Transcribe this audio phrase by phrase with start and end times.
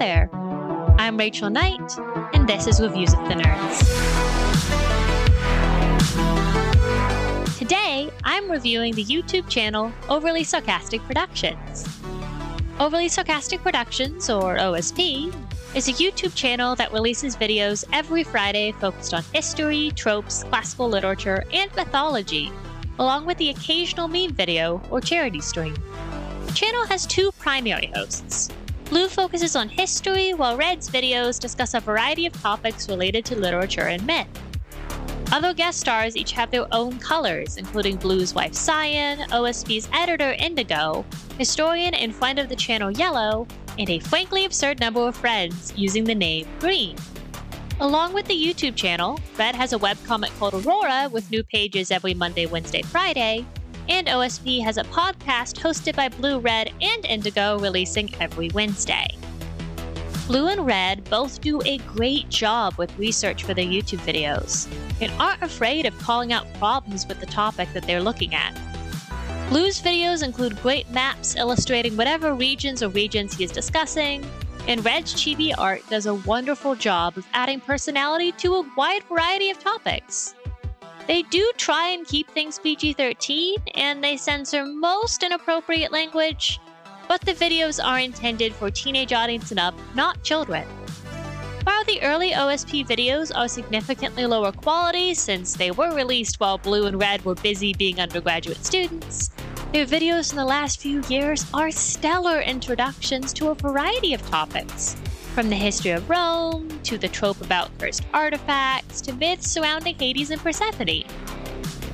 [0.00, 0.30] there.
[0.98, 1.98] I'm Rachel Knight,
[2.32, 3.78] and this is Reviews of the Nerds.
[7.58, 11.86] Today, I'm reviewing the YouTube channel Overly Sarcastic Productions.
[12.78, 15.34] Overly Sarcastic Productions, or OSP,
[15.74, 21.44] is a YouTube channel that releases videos every Friday focused on history, tropes, classical literature,
[21.52, 22.50] and mythology,
[22.98, 25.76] along with the occasional meme video or charity stream.
[26.46, 28.48] The channel has two primary hosts.
[28.90, 33.86] Blue focuses on history, while Red's videos discuss a variety of topics related to literature
[33.86, 34.26] and myth.
[35.30, 41.04] Other guest stars each have their own colors, including Blue's wife Cyan, OSP's editor Indigo,
[41.38, 43.46] historian and friend of the channel Yellow,
[43.78, 46.96] and a frankly absurd number of friends using the name Green.
[47.78, 52.12] Along with the YouTube channel, Red has a webcomic called Aurora with new pages every
[52.12, 53.46] Monday, Wednesday, Friday,
[53.90, 59.08] and OSP has a podcast hosted by Blue, Red, and Indigo releasing every Wednesday.
[60.28, 65.10] Blue and Red both do a great job with research for their YouTube videos and
[65.20, 68.56] aren't afraid of calling out problems with the topic that they're looking at.
[69.48, 74.24] Blue's videos include great maps illustrating whatever regions or regions he is discussing,
[74.68, 79.50] and Red's chibi art does a wonderful job of adding personality to a wide variety
[79.50, 80.36] of topics.
[81.10, 86.60] They do try and keep things PG 13, and they censor most inappropriate language,
[87.08, 90.68] but the videos are intended for teenage audience and up, not children.
[91.64, 96.86] While the early OSP videos are significantly lower quality since they were released while Blue
[96.86, 99.30] and Red were busy being undergraduate students,
[99.72, 104.94] their videos in the last few years are stellar introductions to a variety of topics,
[105.30, 110.30] from the history of Rome, to the trope about cursed artifacts, to myths surrounding Hades
[110.30, 111.04] and Persephone.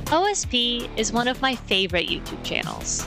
[0.07, 3.07] OSP is one of my favorite YouTube channels.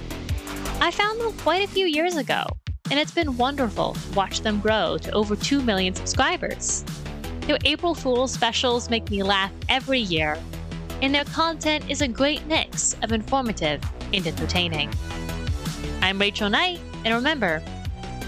[0.81, 2.45] I found them quite a few years ago,
[2.91, 6.85] and it's been wonderful to watch them grow to over 2 million subscribers.
[7.41, 10.37] Their April Fool's specials make me laugh every year,
[11.01, 13.81] and their content is a great mix of informative
[14.13, 14.91] and entertaining.
[16.01, 17.63] I'm Rachel Knight, and remember,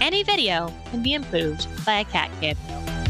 [0.00, 3.01] any video can be improved by a cat cameo.